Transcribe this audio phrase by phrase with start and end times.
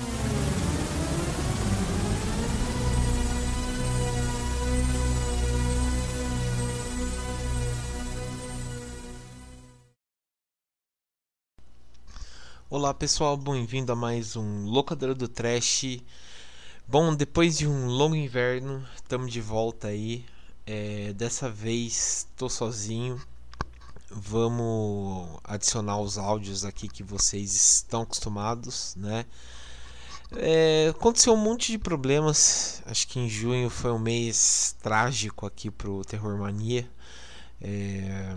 [0.00, 0.06] Olá
[12.94, 15.98] pessoal, bem-vindo a mais um Locadora do Trash.
[16.86, 20.24] Bom, depois de um longo inverno, estamos de volta aí.
[20.64, 23.20] É, dessa vez estou sozinho.
[24.08, 29.26] Vamos adicionar os áudios aqui que vocês estão acostumados, né?
[30.36, 32.82] É, aconteceu um monte de problemas.
[32.86, 36.88] Acho que em junho foi um mês trágico aqui pro Terror Mania.
[37.60, 38.36] É,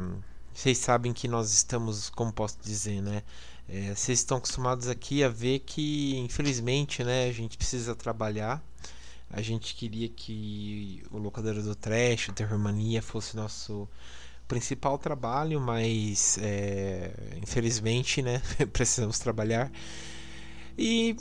[0.53, 3.23] vocês sabem que nós estamos, como posso dizer, né?
[3.67, 8.63] É, vocês estão acostumados aqui a ver que, infelizmente, né, a gente precisa trabalhar.
[9.29, 13.87] A gente queria que o Locadora do Trash, o Terror Mania, fosse nosso
[14.47, 18.41] principal trabalho, mas é, infelizmente, né,
[18.73, 19.71] precisamos trabalhar.
[20.77, 21.15] E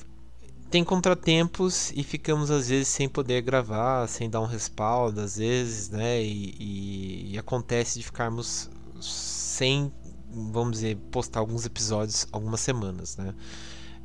[0.70, 5.90] tem contratempos e ficamos às vezes sem poder gravar, sem dar um respaldo, às vezes,
[5.90, 9.92] né, e, e, e acontece de ficarmos sem
[10.32, 13.34] vamos dizer, postar alguns episódios algumas semanas, né?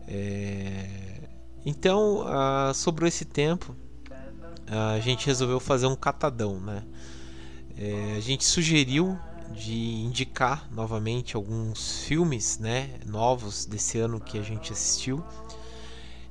[0.08, 1.30] É...
[1.64, 3.76] Então, uh, sobrou esse tempo,
[4.68, 6.84] a gente resolveu fazer um catadão, né?
[7.78, 9.18] É, a gente sugeriu
[9.52, 15.24] de indicar novamente alguns filmes, né, novos desse ano que a gente assistiu.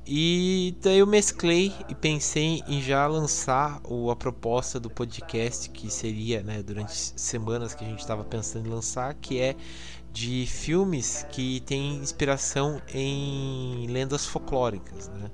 [0.07, 5.89] E daí eu mesclei e pensei em já lançar o, a proposta do podcast que
[5.91, 9.55] seria, né, durante semanas que a gente estava pensando em lançar, que é
[10.13, 15.31] de filmes que têm inspiração em lendas folclóricas, né?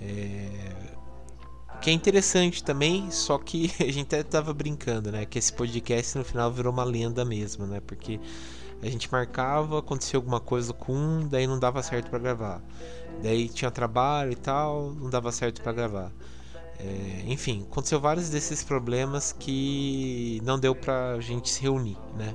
[0.00, 0.84] É...
[1.80, 5.24] Que é interessante também, só que a gente até tava brincando, né?
[5.24, 7.80] Que esse podcast no final virou uma lenda mesmo, né?
[7.80, 8.20] Porque
[8.82, 12.62] a gente marcava, acontecia alguma coisa com um, daí não dava certo para gravar.
[13.22, 16.12] Daí tinha trabalho e tal, não dava certo para gravar.
[16.78, 22.34] É, enfim, aconteceu vários desses problemas que não deu pra gente se reunir, né?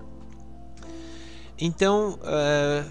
[1.58, 2.86] Então, é,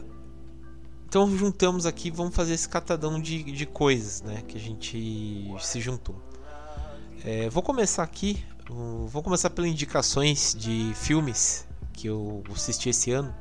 [1.08, 4.42] então juntamos aqui, vamos fazer esse catadão de, de coisas, né?
[4.46, 6.20] Que a gente se juntou.
[7.24, 11.67] É, vou começar aqui, vou começar pelas indicações de filmes
[11.98, 13.34] que eu assisti esse ano.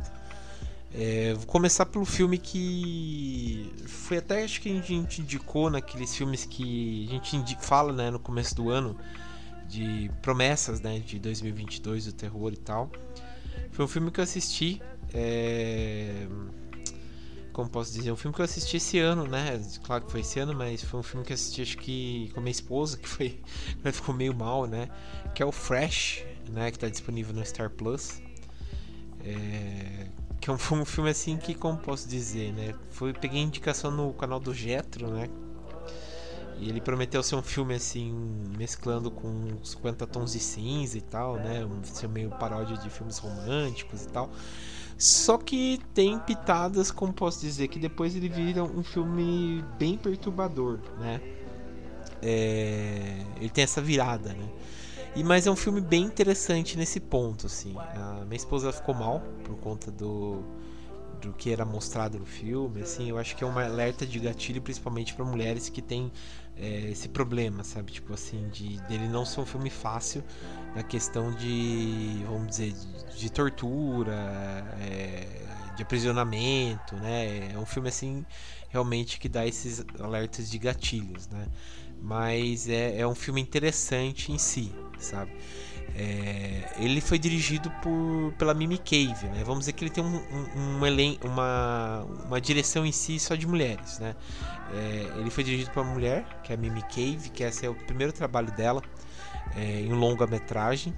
[0.93, 6.45] É, vou começar pelo filme que foi até acho que a gente indicou naqueles filmes
[6.45, 8.97] que a gente fala né, no começo do ano
[9.67, 12.89] de promessas né, de 2022 do terror e tal.
[13.71, 14.81] Foi um filme que eu assisti.
[15.13, 16.25] É...
[17.53, 18.11] Como posso dizer?
[18.11, 19.59] Um filme que eu assisti esse ano, né?
[19.83, 22.39] Claro que foi esse ano, mas foi um filme que eu assisti acho que com
[22.39, 23.39] minha esposa, que foi.
[23.91, 24.89] ficou meio mal, né?
[25.35, 26.71] Que é o Fresh, né?
[26.71, 28.21] Que está disponível no Star Plus.
[29.23, 30.07] É,
[30.39, 32.73] que é um, filme assim que, como posso dizer, né?
[32.91, 35.27] Foi, peguei indicação no canal do Jetro, né?
[36.59, 38.11] E ele prometeu ser um filme assim,
[38.57, 41.63] mesclando com 50 tons de cinza e tal, né?
[41.65, 44.31] Um, ser meio paródia de filmes românticos e tal.
[44.97, 50.79] Só que tem pitadas, como posso dizer, que depois ele vira um filme bem perturbador,
[50.97, 51.21] né?
[52.21, 54.49] É, ele tem essa virada, né?
[55.17, 57.75] E, mas é um filme bem interessante nesse ponto, assim.
[57.75, 60.43] A minha esposa ficou mal por conta do,
[61.19, 63.09] do que era mostrado no filme, assim.
[63.09, 66.11] Eu acho que é uma alerta de gatilho, principalmente para mulheres que têm
[66.55, 67.93] é, esse problema, sabe?
[67.93, 70.23] Tipo assim, de dele não ser um filme fácil
[70.75, 74.13] na questão de, vamos dizer, de, de tortura,
[74.79, 75.41] é,
[75.75, 77.53] de aprisionamento, né?
[77.53, 78.23] É um filme assim
[78.69, 81.47] realmente que dá esses alertas de gatilhos, né?
[81.99, 85.31] Mas é, é um filme interessante em si, sabe?
[85.95, 89.43] É, ele foi dirigido por, pela Mimi Cave, né?
[89.43, 93.47] Vamos dizer que ele tem um, um, um uma, uma direção em si só de
[93.47, 94.15] mulheres, né?
[94.71, 97.69] É, ele foi dirigido por uma mulher, que é a Mimi Cave, que esse é
[97.69, 98.83] o primeiro trabalho dela
[99.55, 100.93] é, em longa-metragem.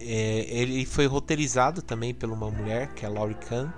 [0.00, 3.68] É, ele foi roteirizado também por uma mulher, que é a Laurie Kahn,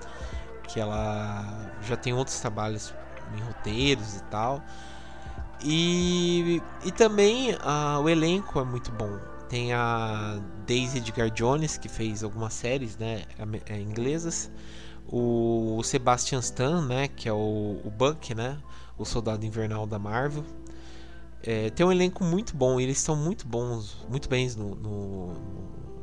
[0.64, 2.94] que ela já tem outros trabalhos
[3.34, 4.62] em roteiros e tal.
[5.62, 9.18] E, e também uh, o elenco é muito bom.
[9.48, 13.24] Tem a Daisy Edgar Jones, que fez algumas séries né,
[13.66, 14.50] é, inglesas.
[15.06, 18.58] O Sebastian Stan, né, que é o, o Buck, né,
[18.96, 20.44] o soldado invernal da Marvel.
[21.42, 25.32] É, tem um elenco muito bom, eles são muito bons, muito bens no, no,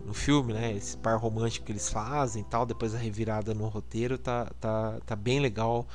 [0.06, 0.74] no, filme, né?
[0.76, 5.16] Esse par romântico que eles fazem tal, depois a revirada no roteiro tá, tá, tá
[5.16, 5.88] bem legal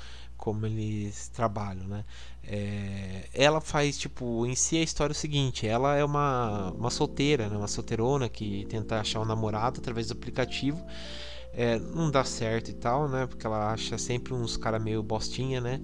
[0.42, 2.04] como eles trabalham, né?
[2.42, 6.90] É, ela faz, tipo, em si a história é o seguinte: ela é uma, uma
[6.90, 7.56] solteira, né?
[7.56, 10.84] uma solteirona que tenta achar um namorado através do aplicativo.
[11.54, 13.24] É, não dá certo e tal, né?
[13.24, 15.80] Porque ela acha sempre uns cara meio bostinha, né?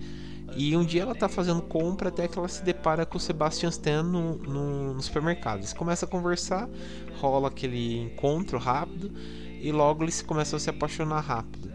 [0.56, 3.69] E um dia ela tá fazendo compra até que ela se depara com o Sebastian
[3.69, 5.58] Stan no, no, no supermercado.
[5.58, 6.69] Eles começam a conversar,
[7.20, 9.12] rola aquele encontro rápido
[9.60, 11.70] e logo eles começam a se apaixonar rápido.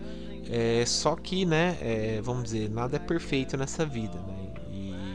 [0.49, 4.53] É, só que, né, é, vamos dizer, nada é perfeito nessa vida, né?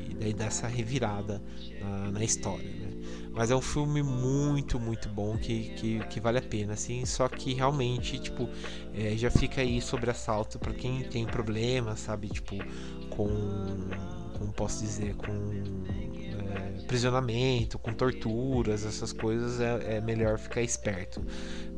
[0.09, 1.43] E daí dá essa revirada
[1.81, 2.89] na, na história, né?
[3.31, 7.05] Mas é um filme muito, muito bom que, que, que vale a pena, assim.
[7.07, 8.49] Só que realmente, tipo,
[8.93, 12.29] é, já fica aí sobre assalto para quem tem problema, sabe?
[12.29, 12.57] Tipo,
[13.11, 13.29] com.
[14.37, 15.15] Como posso dizer?
[15.15, 21.25] Com é, prisionamento, com torturas, essas coisas, é, é melhor ficar esperto.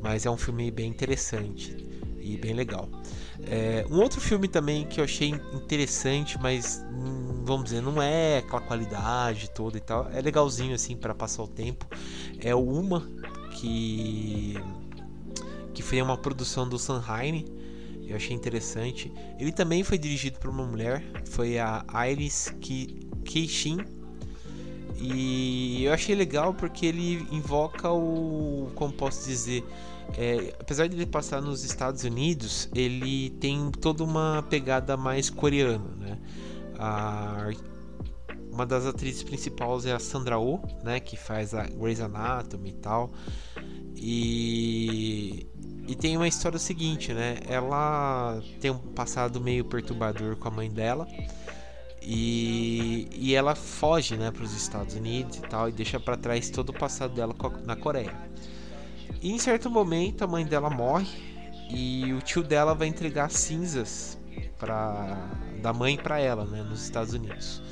[0.01, 1.77] Mas é um filme bem interessante
[2.19, 2.89] e bem legal.
[3.47, 8.39] É, um outro filme também que eu achei interessante, mas hum, vamos dizer, não é
[8.39, 11.87] aquela qualidade toda e tal, é legalzinho assim para passar o tempo.
[12.39, 13.09] É o Uma,
[13.53, 14.57] que
[15.73, 17.47] que foi uma produção do Sanheim.
[18.07, 19.13] Eu achei interessante.
[19.39, 22.53] Ele também foi dirigido por uma mulher, foi a Iris
[23.25, 23.79] Keishin.
[25.01, 29.65] E eu achei legal porque ele invoca o, como posso dizer,
[30.17, 35.95] é, apesar de ele passar nos Estados Unidos, ele tem toda uma pegada mais coreana,
[35.97, 36.19] né?
[36.79, 37.51] A,
[38.51, 41.01] uma das atrizes principais é a Sandra Oh, né?
[41.01, 43.13] Que faz a Grey's Anatomy e tal.
[43.97, 45.47] E,
[45.87, 47.39] e tem uma história seguinte, né?
[47.49, 51.07] Ela tem um passado meio perturbador com a mãe dela.
[52.03, 56.49] E, e ela foge né, para os Estados Unidos e tal, e deixa para trás
[56.49, 57.35] todo o passado dela
[57.65, 58.17] na Coreia.
[59.21, 61.09] E em certo momento a mãe dela morre
[61.71, 64.19] e o tio dela vai entregar cinzas
[64.59, 65.29] para
[65.61, 67.63] da mãe para ela, né, nos Estados Unidos.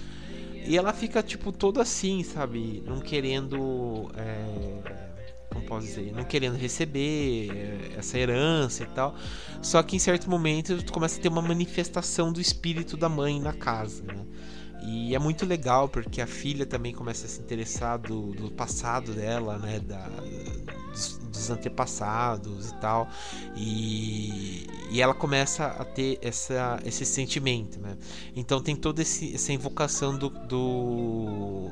[0.67, 5.09] E ela fica tipo toda assim, sabe, não querendo é,
[5.51, 9.15] como posso dizer, não querendo receber é, essa herança e tal.
[9.63, 13.53] Só que em certo momento começa a ter uma manifestação do espírito da mãe na
[13.53, 14.27] casa, né?
[14.83, 19.13] E é muito legal porque a filha também começa a se interessar do, do passado
[19.13, 19.81] dela, né?
[19.81, 20.09] Da,
[21.39, 23.09] dos, antepassados e tal.
[23.57, 27.97] E, e ela começa a ter essa, esse sentimento, né?
[28.35, 31.71] Então tem toda esse, essa invocação do, do,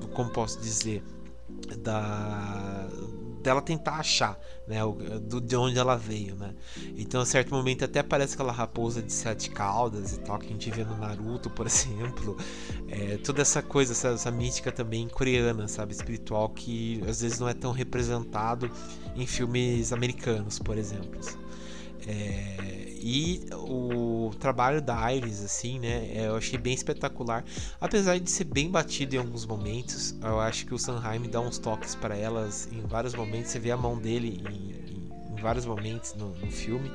[0.00, 0.08] do.
[0.08, 1.02] Como posso dizer?
[1.78, 2.88] Da,
[3.40, 4.80] dela tentar achar, né,
[5.22, 6.54] do, de onde ela veio, né.
[6.96, 10.50] Então, a certo momento até aparece aquela raposa de sete caudas e tal que a
[10.50, 12.36] gente vê no Naruto, por exemplo.
[12.88, 17.48] É, toda essa coisa, essa, essa mística também coreana, sabe, espiritual que às vezes não
[17.48, 18.70] é tão representado
[19.16, 21.20] em filmes americanos, por exemplo.
[22.06, 27.44] É, e o trabalho da Iris, assim, né, é, eu achei bem espetacular.
[27.80, 31.56] Apesar de ser bem batido em alguns momentos, eu acho que o Sanheim dá uns
[31.56, 33.50] toques para elas em vários momentos.
[33.50, 36.92] Você vê a mão dele em, em, vários momentos no, no, filme,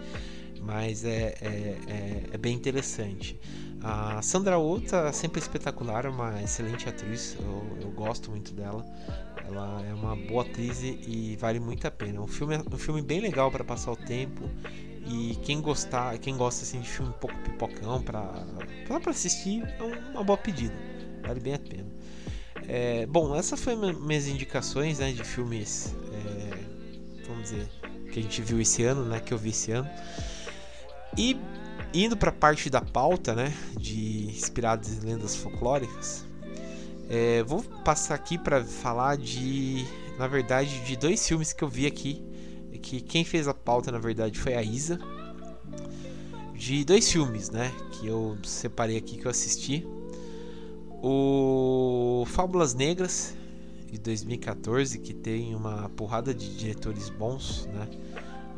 [0.62, 3.40] mas é, é, é, é bem interessante.
[3.82, 8.86] A Sandra Oh tá sempre espetacular, é uma excelente atriz, eu, eu gosto muito dela.
[9.48, 12.22] Ela é uma boa atriz e vale muito a pena.
[12.22, 14.50] Um filme, um filme bem legal para passar o tempo.
[15.06, 18.24] E quem gostar, quem gosta assim, de filme um pouco pipocão para
[18.88, 20.74] para assistir, é uma boa pedida.
[21.22, 21.88] Vale bem a pena.
[22.68, 27.68] É, bom, essas foram minhas indicações né, de filmes, é, vamos dizer,
[28.12, 29.90] que a gente viu esse ano, né, que eu vi esse ano.
[31.18, 31.38] E
[31.94, 36.26] indo para a parte da pauta, né, de inspirados em lendas folclóricas,
[37.10, 39.86] é, vou passar aqui para falar de,
[40.18, 42.24] na verdade, de dois filmes que eu vi aqui
[42.78, 45.00] que quem fez a pauta na verdade foi a Isa.
[46.54, 47.72] De dois filmes, né?
[47.92, 49.86] Que eu separei aqui que eu assisti.
[51.04, 53.36] O Fábulas Negras
[53.92, 57.88] de 2014, que tem uma porrada de diretores bons, né?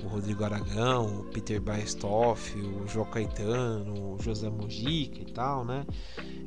[0.04, 5.86] O Rodrigo Aragão, o Peter Baestoff, o João Caetano, o José Mojica e tal, né?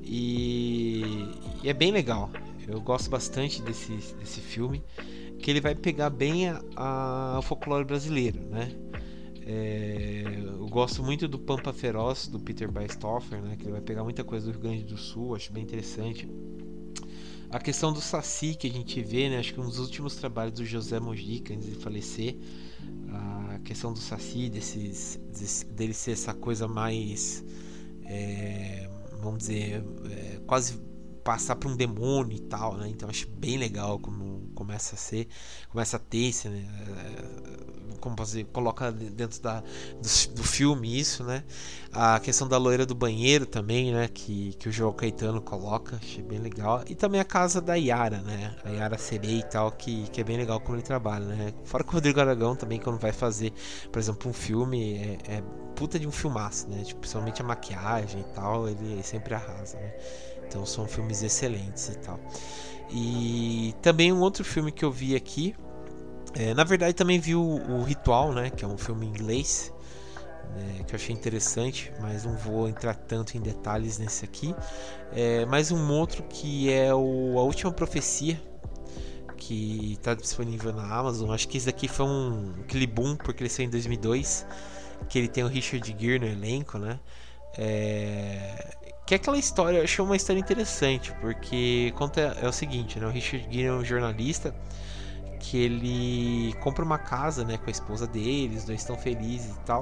[0.03, 1.29] E,
[1.63, 2.31] e é bem legal.
[2.67, 4.83] Eu gosto bastante desse, desse filme
[5.41, 8.71] que ele vai pegar bem a, a, folclore brasileiro, né?
[9.47, 10.23] É,
[10.59, 13.57] eu gosto muito do Pampa Feroz do Peter Baestoffer, né?
[13.57, 16.29] Que ele vai pegar muita coisa do Rio Grande do Sul, acho bem interessante.
[17.51, 19.39] A questão do Saci que a gente vê, né?
[19.39, 22.37] Acho que um dos últimos trabalhos do José Mojica antes de falecer,
[23.13, 27.45] a questão do Saci, desses, desse, dele ser essa coisa mais,
[28.05, 28.89] é,
[29.21, 30.79] vamos dizer, é, quase
[31.31, 32.89] passar para um demônio e tal, né?
[32.89, 35.29] Então acho bem legal como começa a ser,
[35.69, 36.67] começa a ter esse, né?
[38.01, 41.45] como fazer, coloca dentro da, do, do, filme isso, né?
[41.93, 44.09] A questão da loira do banheiro também, né?
[44.09, 46.83] Que, que o João Caetano coloca, achei bem legal.
[46.89, 48.57] E também a casa da Yara, né?
[48.65, 51.55] A Yara Serei e tal, que, que é bem legal como ele trabalha, né?
[51.65, 53.53] Fora que o Rodrigo Aragão também, quando vai fazer,
[53.93, 55.43] por exemplo, um filme, é, é
[55.77, 56.83] puta de um filmaço, né?
[56.83, 59.95] Tipo, principalmente a maquiagem e tal, ele sempre arrasa, né?
[60.51, 62.19] Então são filmes excelentes e tal.
[62.91, 65.55] E também um outro filme que eu vi aqui,
[66.35, 68.51] é, na verdade também vi o, o, Ritual, né?
[68.51, 69.73] Que é um filme inglês,
[70.57, 74.53] né, que eu achei interessante, mas não vou entrar tanto em detalhes nesse aqui.
[75.13, 78.43] É, mais um outro que é o A Última Profecia,
[79.37, 81.31] que está disponível na Amazon.
[81.31, 82.55] Acho que esse daqui foi um
[82.93, 84.45] boom porque ele saiu em 2002
[85.09, 86.99] que ele tem o Richard Gere no elenco, né?
[87.57, 88.77] É...
[89.11, 93.09] Que aquela história, eu achei uma história interessante, porque conta é o seguinte, né?
[93.09, 94.55] O Richard Gere é um jornalista
[95.41, 99.61] que ele compra uma casa, né, com a esposa dele, os dois estão felizes e
[99.63, 99.81] tal.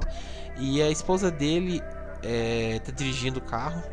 [0.57, 1.79] E a esposa dele
[2.23, 3.83] é, tá dirigindo o carro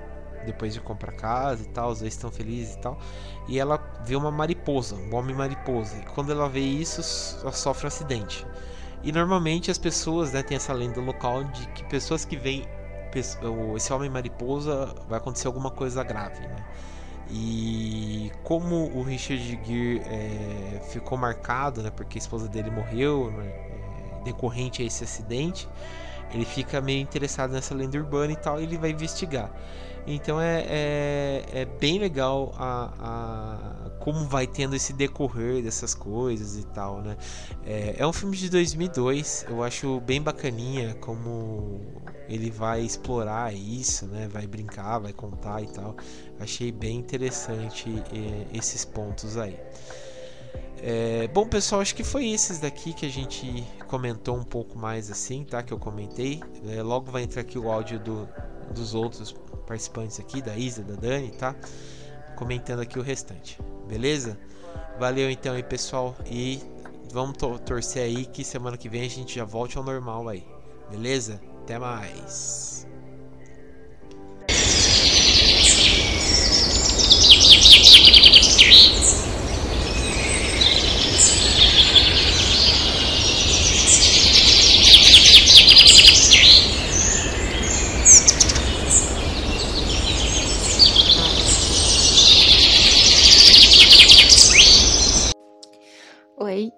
[0.46, 2.98] depois de comprar casa e tal, os dois estão felizes e tal.
[3.46, 5.98] E ela vê uma mariposa, um homem mariposa.
[5.98, 8.46] E quando ela vê isso, ela sofre um acidente.
[9.02, 12.64] E normalmente as pessoas, né, tem essa lenda local de que pessoas que veem
[13.20, 16.64] esse homem mariposa vai acontecer alguma coisa grave, né?
[17.28, 23.46] E como o Richard Gere é, ficou marcado, né, porque a esposa dele morreu né,
[23.46, 25.68] é, decorrente a esse acidente,
[26.32, 29.50] ele fica meio interessado nessa lenda urbana e tal, e ele vai investigar.
[30.06, 36.56] Então é, é, é bem legal a, a, como vai tendo esse decorrer dessas coisas
[36.56, 37.16] e tal, né?
[37.64, 41.80] É, é um filme de 2002, eu acho bem bacaninha como
[42.28, 44.28] ele vai explorar isso, né?
[44.28, 45.96] Vai brincar, vai contar e tal.
[46.38, 49.58] Achei bem interessante é, esses pontos aí.
[50.78, 55.10] É, bom, pessoal, acho que foi esses daqui que a gente comentou um pouco mais
[55.10, 55.62] assim, tá?
[55.62, 56.40] Que eu comentei.
[56.68, 58.28] É, logo vai entrar aqui o áudio do,
[58.74, 59.32] dos outros
[59.66, 61.54] participantes aqui, da Isa, da Dani, tá?
[62.34, 63.58] Comentando aqui o restante,
[63.88, 64.38] beleza?
[64.98, 66.62] Valeu então aí, pessoal, e
[67.12, 70.46] vamos torcer aí que semana que vem a gente já volte ao normal aí,
[70.90, 71.40] beleza?
[71.62, 72.86] Até mais!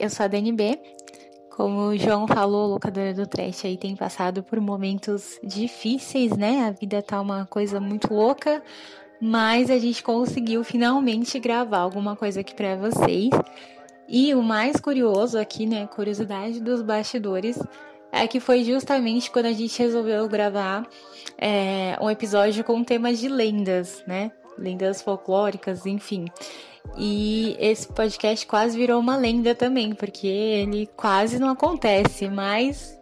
[0.09, 0.81] Eu sou a DNB.
[1.51, 6.67] Como o João falou, locadora do Trash aí tem passado por momentos difíceis, né?
[6.67, 8.63] A vida tá uma coisa muito louca,
[9.21, 13.29] mas a gente conseguiu finalmente gravar alguma coisa aqui para vocês.
[14.09, 17.59] E o mais curioso aqui, né, curiosidade dos bastidores,
[18.11, 20.87] é que foi justamente quando a gente resolveu gravar
[21.37, 24.33] é, um episódio com temas de lendas, né?
[24.59, 26.27] Lendas folclóricas, enfim.
[26.97, 32.99] E esse podcast quase virou uma lenda também, porque ele quase não acontece, mas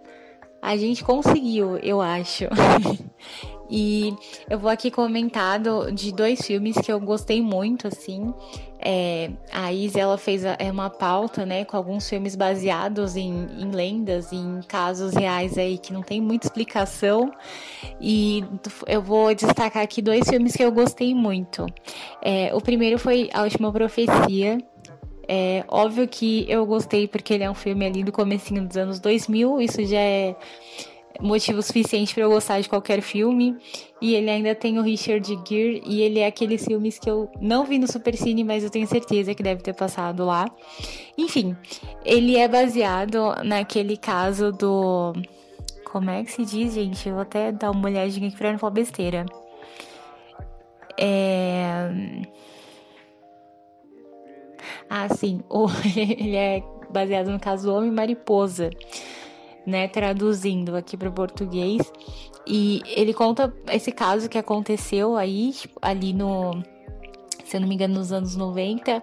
[0.60, 2.44] a gente conseguiu, eu acho.
[3.70, 4.14] e
[4.48, 5.60] eu vou aqui comentar
[5.92, 8.32] de dois filmes que eu gostei muito, assim.
[8.78, 13.70] É, a Izzy, ela fez é uma pauta, né, com alguns filmes baseados em, em
[13.70, 17.32] lendas, em casos reais aí que não tem muita explicação.
[18.00, 18.44] E
[18.86, 21.66] eu vou destacar aqui dois filmes que eu gostei muito.
[22.22, 24.58] É, o primeiro foi A Última Profecia,
[25.28, 29.00] é óbvio que eu gostei porque ele é um filme ali do comecinho dos anos
[29.00, 30.36] 2000, isso já é
[31.20, 33.56] motivo suficiente para eu gostar de qualquer filme.
[34.00, 37.64] E ele ainda tem o Richard Gere e ele é aqueles filmes que eu não
[37.64, 40.46] vi no Supercine, mas eu tenho certeza que deve ter passado lá.
[41.16, 41.56] Enfim,
[42.04, 45.14] ele é baseado naquele caso do
[45.90, 47.08] como é que se diz, gente?
[47.08, 49.24] Eu vou até dar uma olhadinha aqui pra não falar besteira.
[50.98, 51.90] É...
[54.90, 55.42] Ah, sim.
[55.96, 58.70] ele é baseado no caso do Homem Mariposa
[59.66, 61.92] né, traduzindo aqui para o português.
[62.46, 66.62] E ele conta esse caso que aconteceu aí, ali no,
[67.46, 69.02] se eu não me engano, nos anos 90,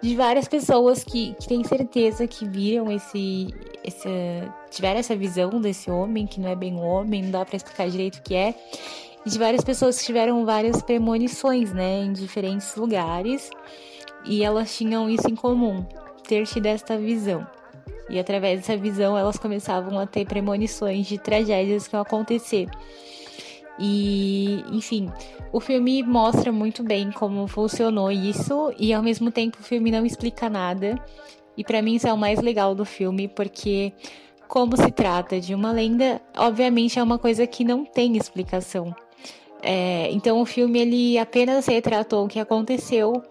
[0.00, 3.48] de várias pessoas que, que têm certeza que viram esse,
[3.84, 4.08] esse.
[4.70, 8.16] tiveram essa visão desse homem, que não é bem homem, não dá para explicar direito
[8.16, 8.54] o que é.
[9.26, 13.50] De várias pessoas que tiveram várias premonições, né, em diferentes lugares.
[14.24, 15.84] E elas tinham isso em comum,
[16.26, 17.46] ter tido esta visão.
[18.10, 22.68] E através dessa visão elas começavam a ter premonições de tragédias que iam acontecer.
[23.78, 25.10] E, enfim,
[25.52, 30.04] o filme mostra muito bem como funcionou isso e ao mesmo tempo o filme não
[30.04, 31.02] explica nada.
[31.56, 33.92] E para mim isso é o mais legal do filme, porque
[34.46, 38.94] como se trata de uma lenda, obviamente é uma coisa que não tem explicação.
[39.62, 43.22] É, então o filme ele apenas retratou o que aconteceu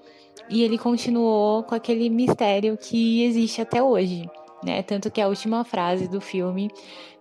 [0.49, 4.29] e ele continuou com aquele mistério que existe até hoje,
[4.63, 4.81] né?
[4.83, 6.69] Tanto que a última frase do filme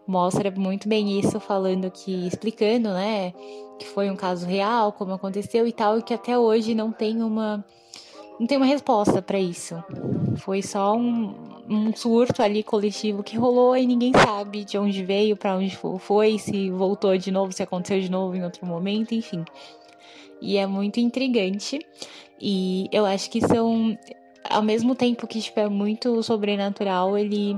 [0.08, 3.32] mostra muito bem isso, falando que explicando, né,
[3.78, 7.22] que foi um caso real, como aconteceu e tal, e que até hoje não tem
[7.22, 7.62] uma
[8.40, 9.74] não tem uma resposta para isso.
[10.36, 11.34] Foi só um,
[11.68, 16.38] um, surto ali coletivo que rolou e ninguém sabe de onde veio, para onde foi,
[16.38, 19.44] se voltou de novo, se aconteceu de novo em outro momento, enfim.
[20.40, 21.80] E é muito intrigante.
[22.40, 23.98] E eu acho que são
[24.48, 27.56] ao mesmo tempo que tipo, é muito sobrenatural, ele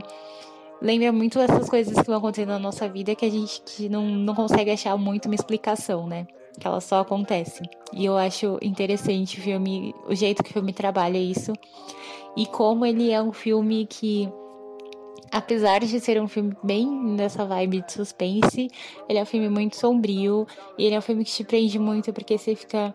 [0.80, 4.06] lembra muito essas coisas que vão acontecendo na nossa vida que a gente que não,
[4.06, 6.26] não consegue achar muito uma explicação, né?
[6.58, 7.68] Que elas só acontecem.
[7.92, 11.52] E eu acho interessante o filme, o jeito que o filme trabalha isso.
[12.36, 14.28] E como ele é um filme que,
[15.30, 18.68] apesar de ser um filme bem nessa vibe de suspense,
[19.08, 20.46] ele é um filme muito sombrio.
[20.76, 22.94] E ele é um filme que te prende muito porque você fica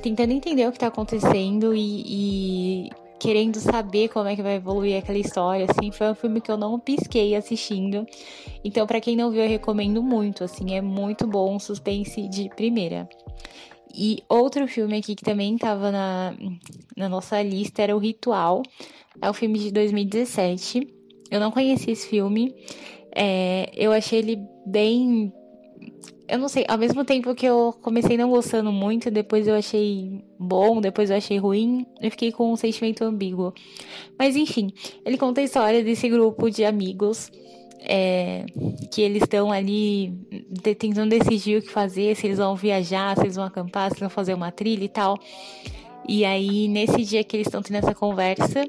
[0.00, 4.98] tentando entender o que tá acontecendo e, e querendo saber como é que vai evoluir
[4.98, 8.04] aquela história, assim, foi um filme que eu não pisquei assistindo.
[8.64, 13.08] Então, para quem não viu, eu recomendo muito, assim, é muito bom, suspense de primeira.
[13.94, 16.34] E outro filme aqui que também estava na,
[16.96, 18.62] na nossa lista era O Ritual.
[19.20, 20.88] É um filme de 2017.
[21.30, 22.54] Eu não conheci esse filme.
[23.14, 25.32] É, eu achei ele bem
[26.32, 30.24] eu não sei, ao mesmo tempo que eu comecei não gostando muito, depois eu achei
[30.38, 33.52] bom, depois eu achei ruim, eu fiquei com um sentimento ambíguo.
[34.18, 34.72] Mas enfim,
[35.04, 37.30] ele conta a história desse grupo de amigos
[37.80, 38.46] é,
[38.90, 40.14] que eles estão ali
[40.78, 44.08] tentando decidir o que fazer, se eles vão viajar, se eles vão acampar, se vão
[44.08, 45.18] fazer uma trilha e tal.
[46.08, 48.66] E aí, nesse dia que eles estão tendo essa conversa,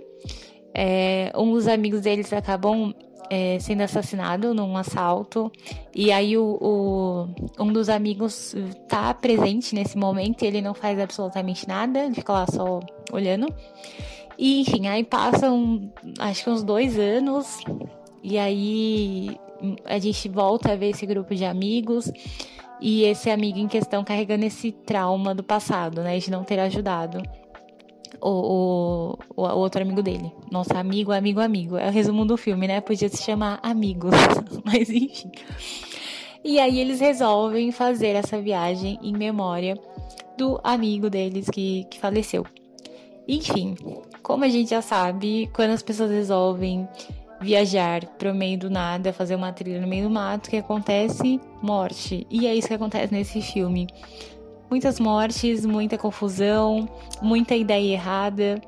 [0.74, 2.93] é, um dos amigos deles acabam
[3.30, 5.51] é, sendo assassinado num assalto.
[5.94, 7.27] E aí o, o,
[7.60, 8.56] um dos amigos
[8.88, 12.80] tá presente nesse momento e ele não faz absolutamente nada, fica lá só
[13.12, 13.48] olhando.
[14.38, 17.60] E enfim, aí passam acho que uns dois anos.
[18.24, 19.38] E aí
[19.86, 22.12] a gente volta a ver esse grupo de amigos
[22.81, 26.18] e esse amigo em questão carregando esse trauma do passado, né?
[26.20, 27.22] De não ter ajudado
[28.24, 30.31] o, o, o, outro amigo dele.
[30.50, 31.77] Nossa, amigo, amigo, amigo.
[31.77, 32.79] É o resumo do filme, né?
[32.79, 34.14] Podia se chamar Amigos.
[34.64, 35.31] Mas enfim.
[36.44, 39.77] E aí eles resolvem fazer essa viagem em memória
[40.38, 42.46] do amigo deles que, que faleceu.
[43.27, 43.75] Enfim,
[44.22, 46.88] como a gente já sabe, quando as pessoas resolvem
[47.40, 50.57] viajar para o meio do nada, fazer uma trilha no meio do mato, o que
[50.57, 51.40] acontece?
[51.62, 52.25] Morte.
[52.29, 53.88] E é isso que acontece nesse filme
[54.74, 56.90] muitas mortes, muita confusão,
[57.22, 58.59] muita ideia errada.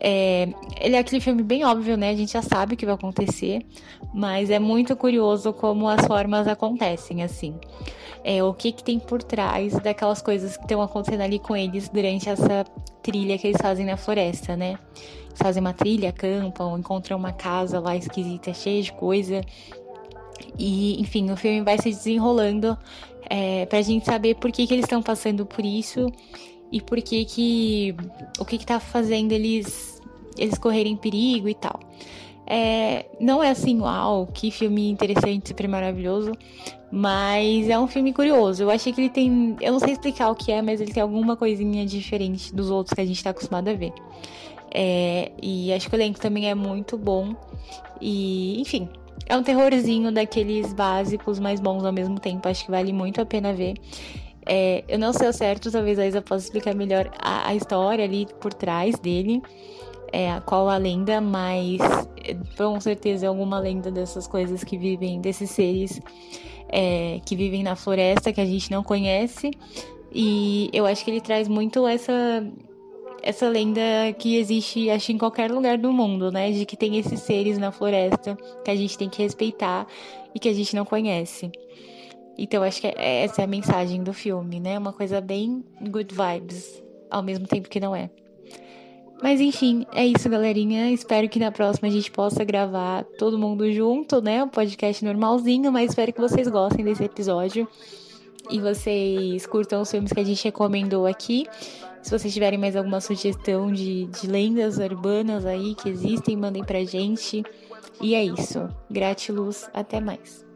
[0.00, 0.48] É,
[0.80, 2.10] ele é aquele filme bem óbvio, né?
[2.10, 3.66] A gente já sabe o que vai acontecer,
[4.14, 7.56] mas é muito curioso como as formas acontecem, assim.
[8.22, 11.88] É, o que, que tem por trás daquelas coisas que estão acontecendo ali com eles
[11.88, 12.64] durante essa
[13.02, 14.78] trilha que eles fazem na floresta, né?
[15.26, 19.40] Eles fazem uma trilha, acampam, encontram uma casa lá esquisita, cheia de coisa.
[20.56, 22.78] E, enfim, o filme vai se desenrolando
[23.30, 26.10] é, pra gente saber por que, que eles estão passando por isso
[26.72, 27.94] e por que que.
[28.38, 30.00] o que que tá fazendo eles,
[30.36, 31.80] eles correrem perigo e tal.
[32.46, 36.32] É, não é assim, uau, que filme interessante, super maravilhoso,
[36.90, 38.62] mas é um filme curioso.
[38.62, 39.56] Eu achei que ele tem.
[39.60, 42.94] Eu não sei explicar o que é, mas ele tem alguma coisinha diferente dos outros
[42.94, 43.92] que a gente tá acostumado a ver.
[44.74, 47.34] É, e acho que o elenco também é muito bom.
[48.00, 48.88] E, enfim,
[49.28, 52.48] é um terrorzinho daqueles básicos, mais bons ao mesmo tempo.
[52.48, 53.74] Acho que vale muito a pena ver.
[54.46, 58.04] É, eu não sei ao certo, talvez a Isa possa explicar melhor a, a história
[58.04, 59.42] ali por trás dele.
[60.10, 61.78] É, qual a lenda, mas
[62.24, 66.00] é, com certeza é alguma lenda dessas coisas que vivem, desses seres
[66.70, 69.50] é, que vivem na floresta que a gente não conhece.
[70.10, 72.42] E eu acho que ele traz muito essa
[73.22, 73.80] essa lenda
[74.18, 76.50] que existe, acho, em qualquer lugar do mundo, né?
[76.50, 79.86] De que tem esses seres na floresta que a gente tem que respeitar
[80.34, 81.50] e que a gente não conhece.
[82.36, 84.78] Então, acho que é, essa é a mensagem do filme, né?
[84.78, 88.10] Uma coisa bem good vibes, ao mesmo tempo que não é.
[89.20, 90.90] Mas enfim, é isso, galerinha.
[90.92, 94.44] Espero que na próxima a gente possa gravar todo mundo junto, né?
[94.44, 97.66] Um podcast normalzinho, mas espero que vocês gostem desse episódio
[98.48, 101.46] e vocês curtam os filmes que a gente recomendou aqui.
[102.02, 106.84] Se vocês tiverem mais alguma sugestão de, de lendas urbanas aí que existem, mandem pra
[106.84, 107.42] gente.
[108.00, 108.68] E é isso.
[108.90, 110.47] Gratiluz, até mais.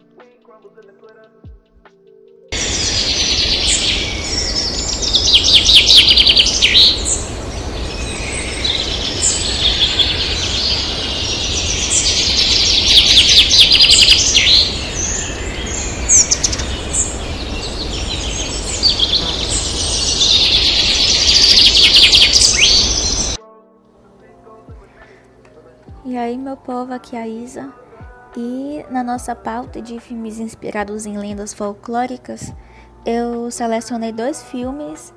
[26.16, 27.72] Aí, meu povo, aqui é a Isa.
[28.36, 32.52] E na nossa pauta de filmes inspirados em lendas folclóricas,
[33.04, 35.12] eu selecionei dois filmes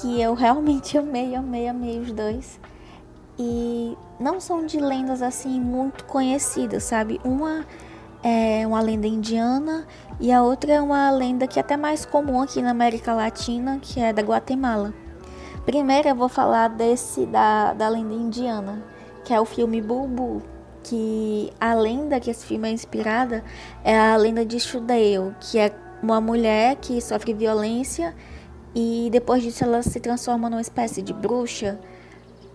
[0.00, 2.60] que eu realmente amei, amei, amei os dois.
[3.38, 7.20] E não são de lendas assim muito conhecidas, sabe?
[7.24, 7.64] Uma
[8.22, 9.86] é uma lenda indiana
[10.20, 13.78] e a outra é uma lenda que é até mais comum aqui na América Latina,
[13.80, 14.92] que é da Guatemala.
[15.64, 18.82] Primeiro eu vou falar desse da, da lenda indiana,
[19.30, 20.42] que é o filme Bulbul,
[20.82, 23.44] que a lenda que esse filme é inspirada
[23.84, 28.12] é a lenda de Shudale, que é uma mulher que sofre violência
[28.74, 31.78] e depois disso ela se transforma numa espécie de bruxa.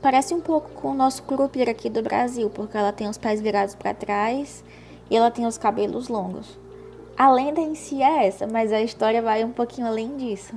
[0.01, 3.39] Parece um pouco com o nosso curupira aqui do Brasil, porque ela tem os pés
[3.39, 4.61] virados para trás
[5.09, 6.59] e ela tem os cabelos longos.
[7.17, 10.53] A lenda em si é essa, mas a história vai um pouquinho além disso.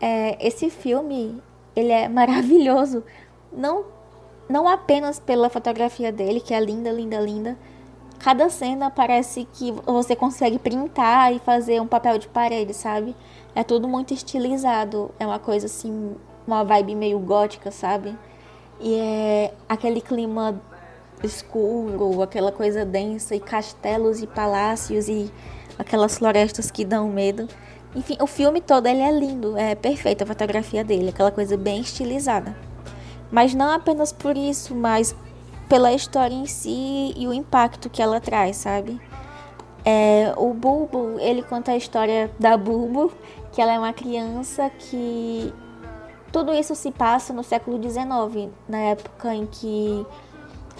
[0.00, 1.40] É, esse filme
[1.76, 3.04] ele é maravilhoso,
[3.52, 3.99] não
[4.50, 7.56] não apenas pela fotografia dele, que é linda, linda, linda.
[8.18, 13.14] Cada cena parece que você consegue printar e fazer um papel de parede, sabe?
[13.54, 18.18] É tudo muito estilizado, é uma coisa assim, uma vibe meio gótica, sabe?
[18.80, 20.60] E é aquele clima
[21.22, 25.32] escuro, aquela coisa densa e castelos e palácios e
[25.78, 27.46] aquelas florestas que dão medo.
[27.94, 31.80] Enfim, o filme todo ele é lindo, é perfeita a fotografia dele, aquela coisa bem
[31.80, 32.69] estilizada.
[33.30, 35.14] Mas não apenas por isso, mas
[35.68, 39.00] pela história em si e o impacto que ela traz, sabe?
[39.84, 43.12] É, o Bulbo, ele conta a história da Bulbo,
[43.52, 45.52] que ela é uma criança que
[46.32, 50.06] tudo isso se passa no século XIX, na época em que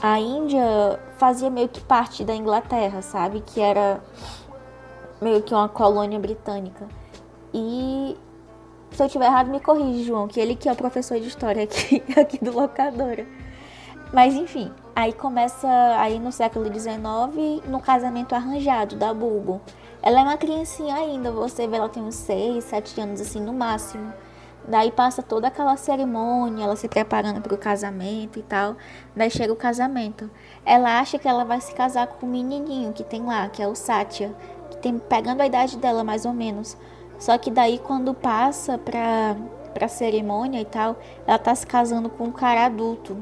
[0.02, 3.40] a Índia fazia meio que parte da Inglaterra, sabe?
[3.40, 4.02] Que era
[5.20, 6.88] meio que uma colônia britânica.
[7.52, 8.09] E
[9.00, 11.64] se eu tiver errado, me corrige, João, que ele que é o professor de história
[11.64, 13.26] aqui, aqui do locadora.
[14.12, 19.58] Mas enfim, aí começa aí no século XIX, no casamento arranjado da Bulbo.
[20.02, 23.54] Ela é uma criancinha ainda, você vê, ela tem uns 6, 7 anos assim no
[23.54, 24.12] máximo.
[24.68, 28.76] Daí passa toda aquela cerimônia, ela se preparando para o casamento e tal.
[29.16, 30.30] Daí chega o casamento.
[30.62, 33.66] Ela acha que ela vai se casar com o menininho que tem lá, que é
[33.66, 34.34] o Satya,
[34.70, 36.76] que tem pegando a idade dela mais ou menos.
[37.20, 39.36] Só que daí quando passa para
[39.72, 43.16] para cerimônia e tal, ela tá se casando com um cara adulto.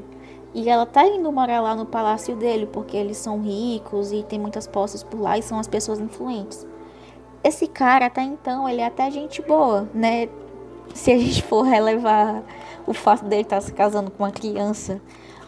[0.54, 4.38] E ela tá indo morar lá no palácio dele, porque eles são ricos e tem
[4.38, 6.66] muitas posses por lá e são as pessoas influentes.
[7.44, 10.26] Esse cara até então, ele é até gente boa, né?
[10.94, 12.42] se a gente for relevar
[12.86, 15.00] o fato dele estar tá se casando com uma criança.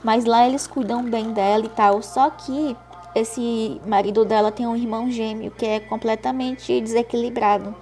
[0.03, 2.03] Mas lá eles cuidam bem dela e tal.
[2.03, 2.77] Só que
[3.15, 7.75] esse marido dela tem um irmão gêmeo que é completamente desequilibrado,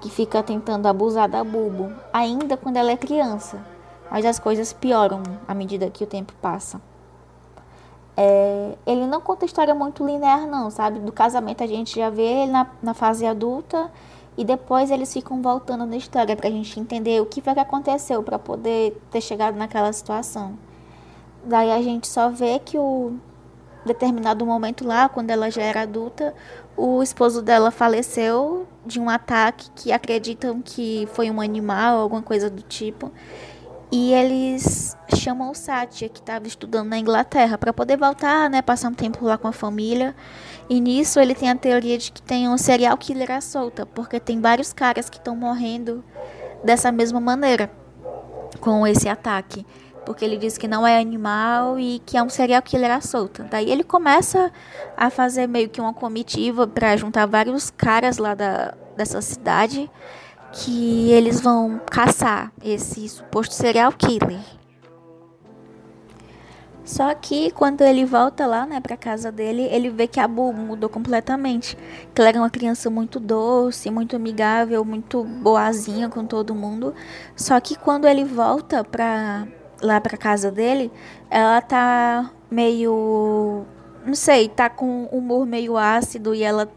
[0.00, 3.64] que fica tentando abusar da Bubo, ainda quando ela é criança.
[4.10, 6.80] Mas as coisas pioram à medida que o tempo passa.
[8.16, 10.98] É, ele não conta história muito linear, não, sabe?
[10.98, 13.90] Do casamento a gente já vê ele na, na fase adulta
[14.36, 17.60] e depois eles ficam voltando na história para a gente entender o que foi que
[17.60, 20.58] aconteceu para poder ter chegado naquela situação.
[21.44, 23.12] Daí a gente só vê que o
[23.88, 26.32] determinado momento lá, quando ela já era adulta,
[26.76, 32.48] o esposo dela faleceu de um ataque que acreditam que foi um animal, alguma coisa
[32.48, 33.10] do tipo.
[33.90, 38.90] E eles chamam o Satya, que estava estudando na Inglaterra, para poder voltar, né, passar
[38.90, 40.14] um tempo lá com a família.
[40.68, 44.20] E nisso ele tem a teoria de que tem um serial killer à solta, porque
[44.20, 46.04] tem vários caras que estão morrendo
[46.62, 47.70] dessa mesma maneira,
[48.60, 49.64] com esse ataque.
[50.08, 53.44] Porque ele diz que não é animal e que é um serial killer à solta.
[53.44, 54.50] Daí ele começa
[54.96, 59.90] a fazer meio que uma comitiva para juntar vários caras lá da, dessa cidade
[60.50, 64.40] que eles vão caçar esse suposto serial killer.
[66.86, 70.54] Só que quando ele volta lá, né, pra casa dele, ele vê que a Bu
[70.54, 71.76] mudou completamente.
[72.14, 76.94] Que ela era uma criança muito doce, muito amigável, muito boazinha com todo mundo.
[77.36, 79.46] Só que quando ele volta pra,
[79.80, 80.90] lá pra casa dele,
[81.30, 83.64] ela tá meio.
[84.04, 86.68] Não sei, tá com humor meio ácido e ela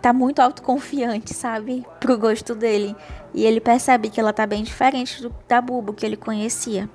[0.00, 1.86] tá muito autoconfiante, sabe?
[2.00, 2.96] Pro gosto dele.
[3.34, 6.88] E ele percebe que ela tá bem diferente do, da Bubo que ele conhecia.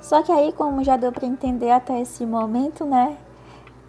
[0.00, 3.16] Só que aí, como já deu para entender até esse momento, né?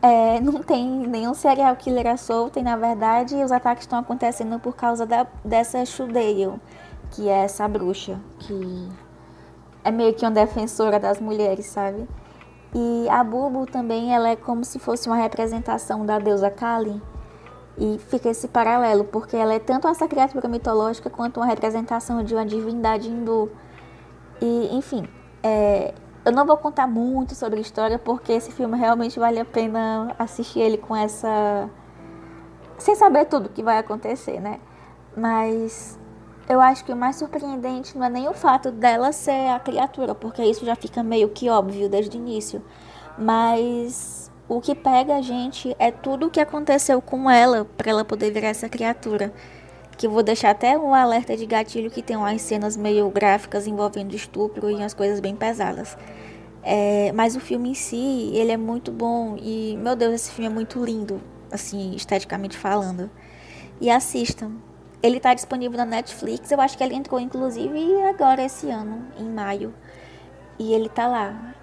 [0.01, 4.75] É, não tem nenhum serial killer solto e, na verdade, os ataques estão acontecendo por
[4.75, 6.53] causa da, dessa Shudale,
[7.11, 8.89] que é essa bruxa, que
[9.87, 12.07] é meio que uma defensora das mulheres, sabe?
[12.75, 17.01] E a Bubu também, ela é como se fosse uma representação da deusa Kali.
[17.77, 22.33] E fica esse paralelo, porque ela é tanto essa criatura mitológica quanto uma representação de
[22.35, 23.49] uma divindade hindu.
[24.41, 25.07] E, enfim,
[25.41, 25.93] é,
[26.27, 30.13] Eu não vou contar muito sobre a história, porque esse filme realmente vale a pena
[30.19, 31.69] assistir ele com essa.
[32.77, 34.59] sem saber tudo que vai acontecer, né?
[35.15, 35.97] Mas
[36.49, 40.15] eu acho que o mais surpreendente não é nem o fato dela ser a criatura,
[40.15, 42.63] porque isso já fica meio que óbvio desde o início.
[43.17, 48.05] Mas o que pega a gente é tudo o que aconteceu com ela para ela
[48.05, 49.33] poder virar essa criatura.
[49.97, 54.15] Que vou deixar até um alerta de gatilho que tem umas cenas meio gráficas envolvendo
[54.15, 55.97] estupro e umas coisas bem pesadas.
[56.63, 60.49] É, mas o filme em si, ele é muito bom e, meu Deus, esse filme
[60.49, 61.19] é muito lindo,
[61.51, 63.09] assim, esteticamente falando.
[63.81, 64.51] E assistam.
[65.01, 69.29] Ele está disponível na Netflix, eu acho que ele entrou inclusive agora esse ano, em
[69.29, 69.73] maio.
[70.57, 71.53] E ele tá lá.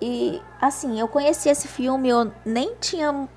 [0.00, 3.28] E assim, eu conheci esse filme, eu nem tinha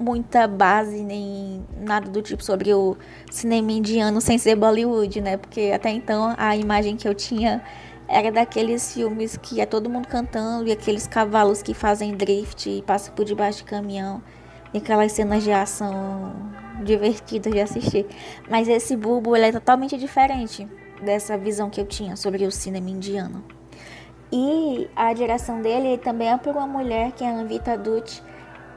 [0.00, 2.96] muita base nem nada do tipo sobre o
[3.30, 5.36] cinema indiano sem ser Bollywood, né?
[5.36, 7.62] Porque até então a imagem que eu tinha
[8.08, 12.82] era daqueles filmes que é todo mundo cantando e aqueles cavalos que fazem drift e
[12.82, 14.22] passam por debaixo de caminhão
[14.72, 16.32] e aquelas cenas de ação
[16.82, 18.06] divertidas de assistir.
[18.48, 20.66] Mas esse Bulbo ele é totalmente diferente
[21.02, 23.44] dessa visão que eu tinha sobre o cinema indiano.
[24.32, 28.22] E a direção dele também é por uma mulher, que é a Anvita Dutt,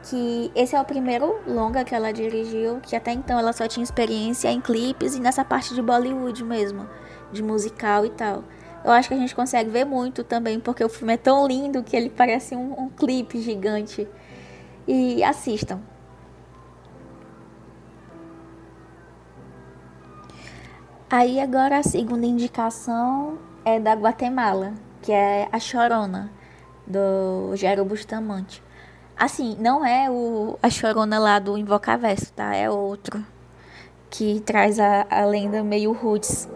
[0.02, 3.84] que esse é o primeiro longa que ela dirigiu, que até então ela só tinha
[3.84, 6.88] experiência em clipes e nessa parte de Bollywood mesmo,
[7.32, 8.42] de musical e tal.
[8.84, 11.82] Eu acho que a gente consegue ver muito também, porque o filme é tão lindo
[11.82, 14.06] que ele parece um, um clipe gigante.
[14.86, 15.80] E assistam.
[21.16, 26.28] Aí agora a segunda indicação é da Guatemala, que é a Chorona,
[26.84, 28.60] do Gero Bustamante.
[29.16, 32.52] Assim, não é o, a Chorona lá do Invocaverso, tá?
[32.56, 33.24] É outro.
[34.10, 36.48] Que traz a, a lenda meio roots.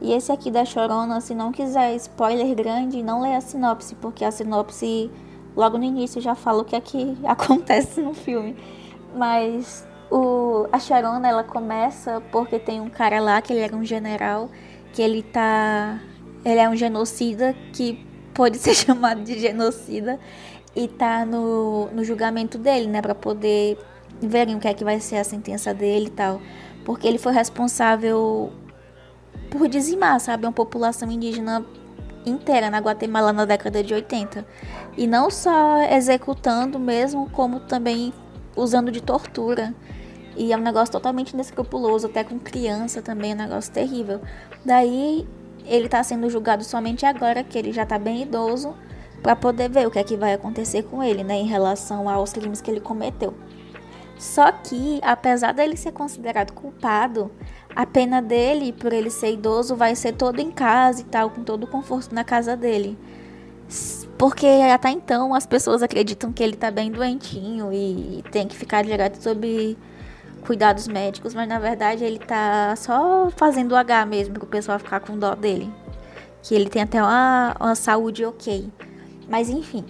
[0.00, 4.24] E esse aqui da Chorona, se não quiser spoiler grande, não lê a sinopse, porque
[4.24, 5.10] a sinopse
[5.56, 8.56] logo no início já fala o que é que acontece no filme.
[9.12, 9.84] Mas
[10.14, 14.48] o, a Chorona, ela começa porque tem um cara lá, que ele era um general,
[14.92, 16.00] que ele tá
[16.44, 20.20] ele é um genocida que pode ser chamado de genocida
[20.76, 23.76] e tá no, no julgamento dele, né, para poder
[24.20, 26.40] verem o que é que vai ser a sentença dele e tal,
[26.84, 28.52] porque ele foi responsável
[29.50, 31.64] por dizimar, sabe, uma população indígena
[32.24, 34.46] inteira na Guatemala na década de 80.
[34.96, 38.12] E não só executando mesmo, como também
[38.56, 39.74] usando de tortura.
[40.36, 44.20] E é um negócio totalmente inescrupuloso, até com criança também, é um negócio terrível.
[44.64, 45.26] Daí
[45.64, 48.74] ele está sendo julgado somente agora, que ele já está bem idoso,
[49.22, 52.32] para poder ver o que é que vai acontecer com ele, né, em relação aos
[52.32, 53.32] crimes que ele cometeu.
[54.18, 57.30] Só que, apesar dele ser considerado culpado,
[57.74, 61.42] a pena dele, por ele ser idoso, vai ser todo em casa e tal, com
[61.42, 62.96] todo o conforto na casa dele.
[64.16, 68.84] Porque até então as pessoas acreditam que ele tá bem doentinho e tem que ficar
[68.84, 69.76] direto sob
[70.46, 75.00] cuidados médicos, mas na verdade ele tá só fazendo H mesmo, para o pessoal ficar
[75.00, 75.72] com dó dele.
[76.42, 78.70] Que ele tem até uma, uma saúde ok.
[79.28, 79.84] Mas enfim,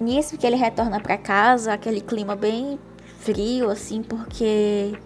[0.00, 2.78] nisso que ele retorna para casa, aquele clima bem
[3.18, 4.96] frio, assim, porque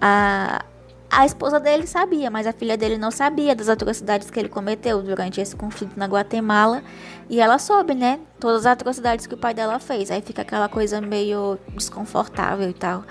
[0.00, 0.64] a,
[1.10, 5.02] a esposa dele sabia, mas a filha dele não sabia das atrocidades que ele cometeu
[5.02, 6.82] durante esse conflito na Guatemala.
[7.28, 8.20] E ela soube, né?
[8.38, 10.10] Todas as atrocidades que o pai dela fez.
[10.10, 13.04] Aí fica aquela coisa meio desconfortável e tal.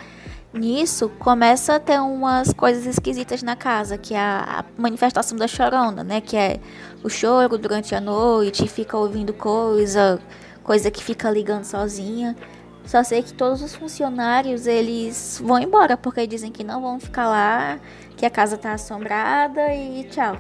[0.52, 6.04] Nisso, começa a ter umas coisas esquisitas na casa, que é a, manifestação da chorona,
[6.04, 6.22] né?
[6.22, 6.60] Que é
[7.04, 10.20] o choro durante a noite, fica ouvindo coisa,
[10.64, 12.36] coisa que fica ligando sozinha.
[12.84, 17.28] Só sei que todos os funcionários, eles vão embora, porque dizem que não vão ficar
[17.28, 17.80] lá,
[18.18, 20.36] que a casa tá assombrada e tchau.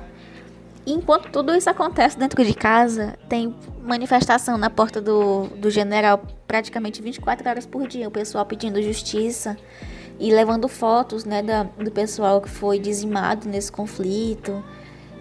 [0.88, 7.00] Enquanto tudo isso acontece dentro de casa, tem manifestação na porta do, do general praticamente
[7.00, 9.56] 24 horas por dia, o pessoal pedindo justiça
[10.20, 14.64] e levando fotos né, da, do pessoal que foi dizimado nesse conflito.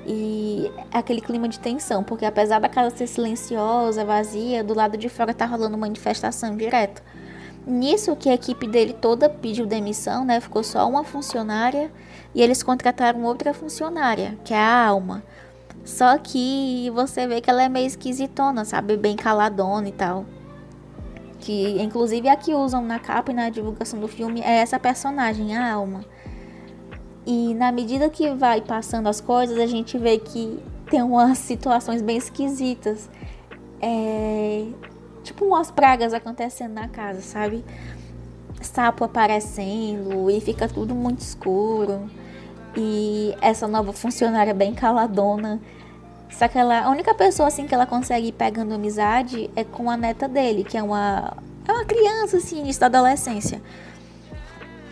[0.05, 5.09] E aquele clima de tensão, porque apesar da casa ser silenciosa, vazia, do lado de
[5.09, 7.03] fora tá rolando manifestação direto.
[7.67, 10.41] Nisso que a equipe dele toda pediu demissão, né?
[10.41, 11.93] Ficou só uma funcionária
[12.35, 15.23] e eles contrataram outra funcionária, que é a Alma.
[15.85, 18.97] Só que você vê que ela é meio esquisitona, sabe?
[18.97, 20.25] Bem caladona e tal
[21.41, 25.57] que inclusive a que usam na capa e na divulgação do filme é essa personagem,
[25.57, 26.05] a Alma.
[27.27, 30.59] E na medida que vai passando as coisas, a gente vê que
[30.91, 33.09] tem umas situações bem esquisitas.
[33.81, 34.67] É,
[35.23, 37.65] tipo umas pragas acontecendo na casa, sabe?
[38.61, 42.11] Sapo aparecendo e fica tudo muito escuro.
[42.77, 45.61] E essa nova funcionária bem caladona
[46.31, 49.91] Só que ela, a única pessoa assim que ela consegue ir pegando amizade é com
[49.91, 51.37] a neta dele, que é uma,
[51.67, 53.61] é uma criança assim, início da adolescência.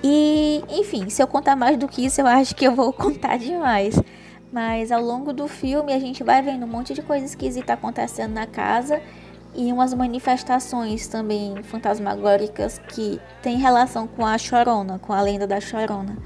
[0.03, 3.37] E, enfim, se eu contar mais do que isso, eu acho que eu vou contar
[3.39, 4.01] demais.
[4.53, 8.33] Mas ao longo do filme a gente vai vendo um monte de coisa esquisita acontecendo
[8.33, 9.01] na casa
[9.55, 15.61] e umas manifestações também fantasmagóricas que tem relação com a Chorona, com a lenda da
[15.61, 16.17] Chorona.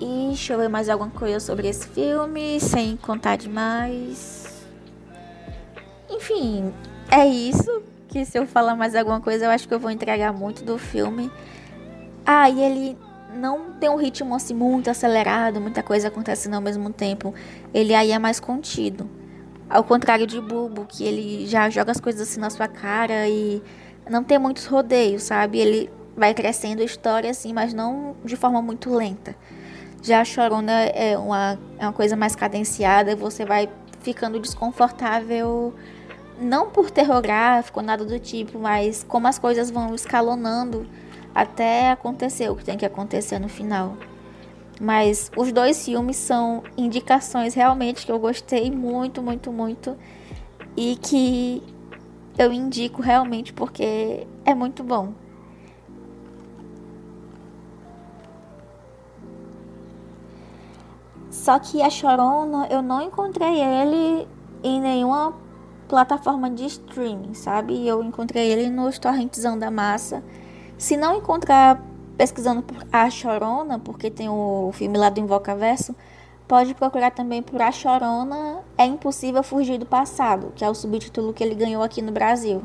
[0.00, 4.64] E deixa eu ver mais alguma coisa sobre esse filme, sem contar demais.
[6.08, 6.72] Enfim,
[7.10, 7.82] é isso.
[8.08, 10.78] Que se eu falar mais alguma coisa, eu acho que eu vou entregar muito do
[10.78, 11.30] filme.
[12.24, 12.98] Ah, e ele
[13.34, 17.34] não tem um ritmo assim muito acelerado, muita coisa acontecendo ao mesmo tempo.
[17.72, 19.08] Ele aí é mais contido.
[19.68, 23.62] Ao contrário de Bubo, que ele já joga as coisas assim na sua cara e
[24.08, 25.58] não tem muitos rodeios, sabe?
[25.58, 29.36] Ele vai crescendo a história assim, mas não de forma muito lenta.
[30.02, 33.68] Já a chorona é uma, é uma coisa mais cadenciada, você vai
[34.00, 35.74] ficando desconfortável,
[36.40, 40.86] não por terror gráfico, nada do tipo, mas como as coisas vão escalonando
[41.34, 43.96] até acontecer o que tem que acontecer no final.
[44.80, 49.96] Mas os dois filmes são indicações realmente que eu gostei muito, muito, muito
[50.74, 51.62] e que
[52.38, 55.12] eu indico realmente porque é muito bom.
[61.40, 64.28] Só que a Chorona, eu não encontrei ele
[64.62, 65.32] em nenhuma
[65.88, 67.88] plataforma de streaming, sabe?
[67.88, 70.22] Eu encontrei ele no torrentzão da massa.
[70.76, 71.82] Se não encontrar
[72.18, 75.96] pesquisando por A Chorona, porque tem o filme lá do Invocaverso,
[76.46, 81.32] pode procurar também por A Chorona É Impossível Fugir do Passado, que é o subtítulo
[81.32, 82.62] que ele ganhou aqui no Brasil.